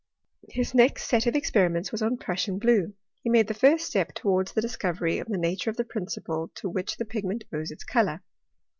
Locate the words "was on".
1.91-2.17